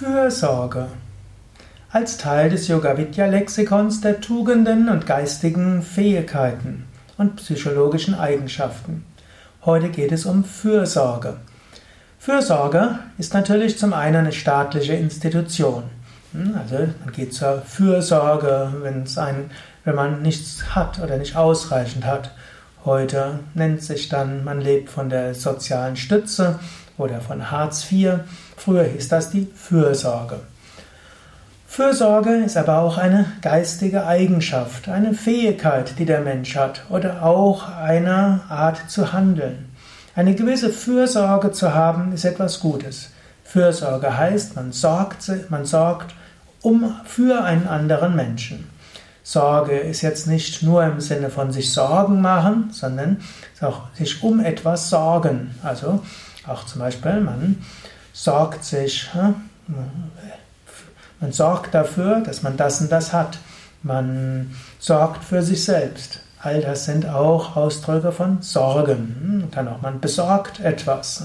[0.00, 0.86] Fürsorge.
[1.90, 6.86] Als Teil des Yoga Vidya Lexikons der Tugenden und geistigen Fähigkeiten
[7.18, 9.04] und psychologischen Eigenschaften.
[9.62, 11.36] Heute geht es um Fürsorge.
[12.18, 15.82] Fürsorge ist natürlich zum einen eine staatliche Institution.
[16.32, 22.06] Hm, also man geht zur Fürsorge, wenn, es wenn man nichts hat oder nicht ausreichend
[22.06, 22.30] hat.
[22.84, 26.58] Heute nennt sich dann, man lebt von der sozialen Stütze
[26.96, 28.20] oder von Hartz IV.
[28.56, 30.40] Früher hieß das die Fürsorge.
[31.66, 37.68] Fürsorge ist aber auch eine geistige Eigenschaft, eine Fähigkeit, die der Mensch hat oder auch
[37.68, 39.66] eine Art zu handeln.
[40.16, 43.10] Eine gewisse Fürsorge zu haben ist etwas Gutes.
[43.44, 46.14] Fürsorge heißt, man sorgt, man sorgt
[46.62, 48.68] um für einen anderen Menschen.
[49.30, 53.18] Sorge ist jetzt nicht nur im Sinne von sich Sorgen machen, sondern
[53.60, 55.54] auch sich um etwas sorgen.
[55.62, 56.02] Also
[56.48, 57.64] auch zum Beispiel, man
[58.12, 59.08] sorgt sich,
[61.20, 63.38] man sorgt dafür, dass man das und das hat.
[63.84, 66.22] Man sorgt für sich selbst.
[66.42, 69.42] All das sind auch Ausdrücke von Sorgen.
[69.42, 71.22] Man kann auch man besorgt etwas.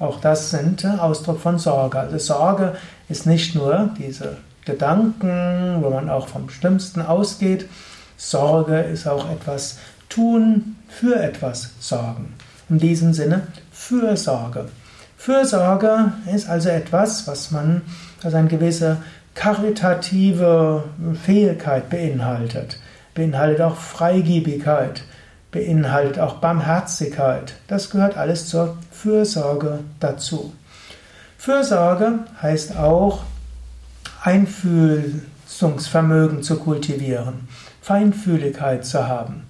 [0.00, 2.00] Auch das sind Ausdruck von Sorge.
[2.00, 2.74] Also Sorge
[3.08, 7.66] ist nicht nur diese Gedanken, wo man auch vom Schlimmsten ausgeht.
[8.18, 9.78] Sorge ist auch etwas
[10.10, 12.34] tun, für etwas sorgen.
[12.68, 14.68] In diesem Sinne Fürsorge.
[15.16, 17.80] Fürsorge ist also etwas, was man
[18.22, 18.98] als eine gewisse
[19.34, 20.84] karitative
[21.24, 22.78] Fähigkeit beinhaltet.
[23.14, 25.02] Beinhaltet auch Freigebigkeit,
[25.50, 27.54] beinhaltet auch Barmherzigkeit.
[27.68, 30.52] Das gehört alles zur Fürsorge dazu.
[31.38, 33.22] Fürsorge heißt auch
[34.28, 37.48] Einfühlungsvermögen zu kultivieren,
[37.80, 39.44] Feinfühligkeit zu haben.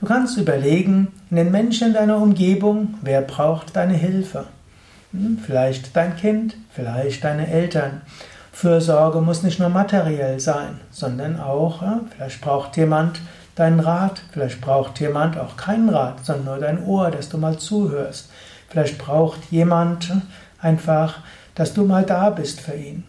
[0.00, 4.44] Du kannst überlegen, in den Menschen in deiner Umgebung, wer braucht deine Hilfe?
[5.12, 8.02] Hm, vielleicht dein Kind, vielleicht deine Eltern.
[8.52, 11.82] Fürsorge muss nicht nur materiell sein, sondern auch,
[12.14, 13.22] vielleicht braucht jemand
[13.54, 17.56] deinen Rat, vielleicht braucht jemand auch keinen Rat, sondern nur dein Ohr, dass du mal
[17.56, 18.28] zuhörst.
[18.68, 20.12] Vielleicht braucht jemand
[20.60, 21.20] einfach,
[21.54, 23.04] dass du mal da bist für ihn.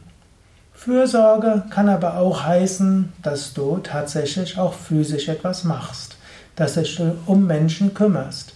[0.80, 6.16] Fürsorge kann aber auch heißen, dass du tatsächlich auch physisch etwas machst,
[6.56, 8.54] dass du dich um Menschen kümmerst.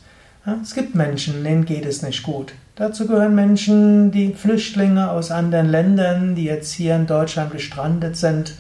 [0.64, 2.54] Es gibt Menschen, denen geht es nicht gut.
[2.76, 8.54] Dazu gehören Menschen, die Flüchtlinge aus anderen Ländern, die jetzt hier in Deutschland gestrandet sind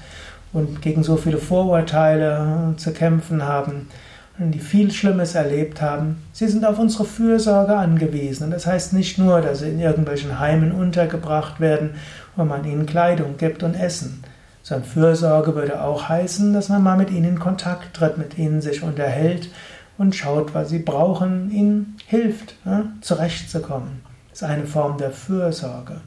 [0.51, 3.87] und gegen so viele Vorurteile zu kämpfen haben
[4.37, 6.23] die viel Schlimmes erlebt haben.
[6.31, 8.45] Sie sind auf unsere Fürsorge angewiesen.
[8.45, 11.91] Und das heißt nicht nur, dass sie in irgendwelchen Heimen untergebracht werden,
[12.35, 14.23] wo man ihnen Kleidung gibt und Essen.
[14.63, 18.61] Sondern Fürsorge würde auch heißen, dass man mal mit ihnen in Kontakt tritt, mit ihnen
[18.61, 19.49] sich unterhält
[19.97, 24.01] und schaut, was sie brauchen, ihnen hilft, ja, zurechtzukommen.
[24.29, 26.01] Das ist eine Form der Fürsorge.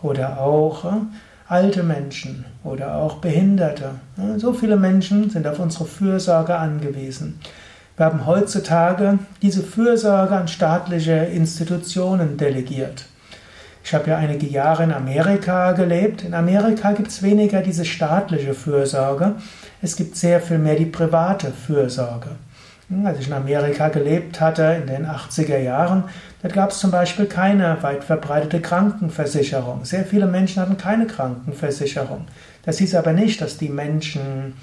[0.00, 0.84] Oder auch
[1.48, 3.92] alte Menschen oder auch Behinderte.
[4.36, 7.38] So viele Menschen sind auf unsere Fürsorge angewiesen.
[7.96, 13.06] Wir haben heutzutage diese Fürsorge an staatliche Institutionen delegiert.
[13.82, 16.24] Ich habe ja einige Jahre in Amerika gelebt.
[16.24, 19.36] In Amerika gibt es weniger diese staatliche Fürsorge.
[19.80, 22.30] Es gibt sehr viel mehr die private Fürsorge.
[23.04, 26.04] Als ich in Amerika gelebt hatte in den 80er Jahren,
[26.42, 29.84] da gab es zum Beispiel keine weit verbreitete Krankenversicherung.
[29.84, 32.26] Sehr viele Menschen hatten keine Krankenversicherung.
[32.64, 34.54] Das hieß aber nicht, dass die Menschen,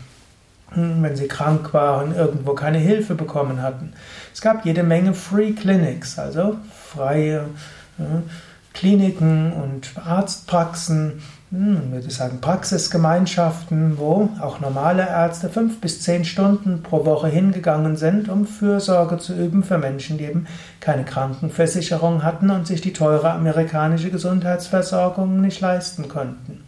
[0.69, 3.91] hm, wenn sie krank waren, irgendwo keine Hilfe bekommen hatten.
[4.34, 7.45] Es gab jede Menge Free Clinics, also freie
[8.73, 16.81] Kliniken und Arztpraxen, hm, würde sagen, Praxisgemeinschaften, wo auch normale Ärzte fünf bis zehn Stunden
[16.81, 20.47] pro Woche hingegangen sind, um Fürsorge zu üben für Menschen, die eben
[20.79, 26.63] keine Krankenversicherung hatten und sich die teure amerikanische Gesundheitsversorgung nicht leisten konnten.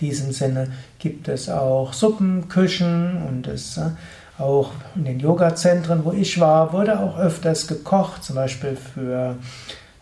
[0.00, 3.90] In diesem Sinne gibt es auch Suppenküchen und es äh,
[4.38, 9.36] auch in den Yoga-Zentren, wo ich war, wurde auch öfters gekocht, zum Beispiel für,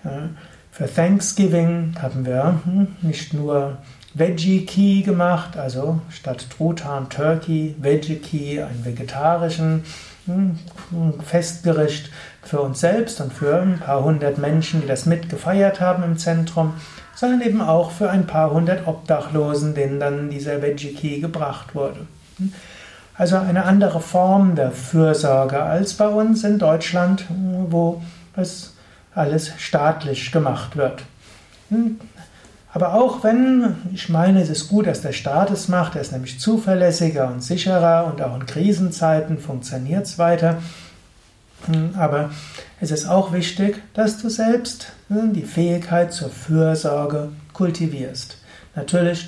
[0.04, 0.08] äh,
[0.76, 3.78] für Thanksgiving haben wir hm, nicht nur
[4.12, 9.84] Veggie Key gemacht, also statt Truthahn Turkey, Veggie Key, ein vegetarischen
[10.26, 10.58] hm,
[11.24, 12.10] Festgericht
[12.42, 16.74] für uns selbst und für ein paar hundert Menschen, die das mitgefeiert haben im Zentrum,
[17.14, 22.00] sondern eben auch für ein paar hundert Obdachlosen, denen dann dieser Veggie Key gebracht wurde.
[23.14, 27.24] Also eine andere Form der Fürsorge als bei uns in Deutschland,
[27.70, 28.02] wo
[28.36, 28.75] es
[29.16, 31.02] alles staatlich gemacht wird.
[31.70, 31.98] Hm,
[32.72, 36.12] aber auch wenn, ich meine, es ist gut, dass der Staat es macht, er ist
[36.12, 40.58] nämlich zuverlässiger und sicherer und auch in Krisenzeiten funktioniert es weiter.
[41.64, 42.30] Hm, aber
[42.80, 48.36] es ist auch wichtig, dass du selbst hm, die Fähigkeit zur Fürsorge kultivierst.
[48.74, 49.26] Natürlich,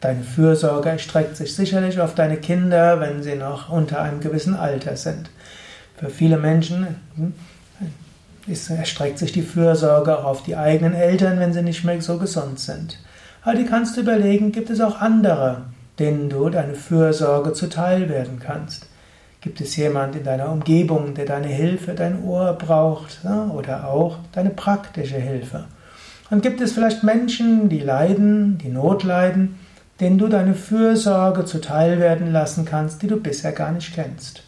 [0.00, 4.96] deine Fürsorge erstreckt sich sicherlich auf deine Kinder, wenn sie noch unter einem gewissen Alter
[4.96, 5.28] sind.
[5.98, 6.96] Für viele Menschen
[8.46, 12.18] ist, erstreckt sich die Fürsorge auch auf die eigenen Eltern, wenn sie nicht mehr so
[12.18, 12.98] gesund sind.
[13.42, 15.62] Aber die kannst du überlegen, gibt es auch andere,
[15.98, 18.86] denen du deine Fürsorge zuteil werden kannst.
[19.40, 23.20] Gibt es jemand in deiner Umgebung, der deine Hilfe, dein Ohr braucht
[23.52, 25.64] oder auch deine praktische Hilfe?
[26.30, 29.58] Und gibt es vielleicht Menschen, die leiden, die Not leiden,
[30.00, 34.44] denen du deine Fürsorge zuteil werden lassen kannst, die du bisher gar nicht kennst?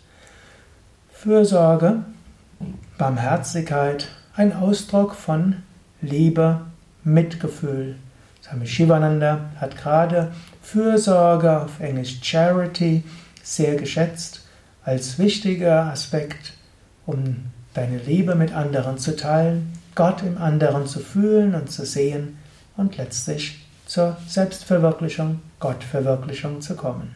[1.12, 2.04] Fürsorge
[2.98, 5.56] Barmherzigkeit, ein Ausdruck von
[6.00, 6.60] Liebe,
[7.02, 7.96] Mitgefühl.
[8.42, 10.32] Swami Shivananda hat gerade
[10.62, 13.02] Fürsorge auf Englisch Charity
[13.42, 14.44] sehr geschätzt
[14.84, 16.52] als wichtiger Aspekt,
[17.06, 17.36] um
[17.74, 22.38] deine Liebe mit anderen zu teilen, Gott im anderen zu fühlen und zu sehen
[22.76, 27.14] und letztlich zur Selbstverwirklichung, Gottverwirklichung zu kommen.